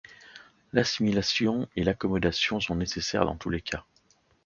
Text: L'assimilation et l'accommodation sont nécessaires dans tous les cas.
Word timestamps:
L'assimilation 0.73 1.69
et 1.75 1.83
l'accommodation 1.83 2.59
sont 2.59 2.73
nécessaires 2.75 3.25
dans 3.27 3.35
tous 3.37 3.51
les 3.51 3.61
cas. 3.61 3.85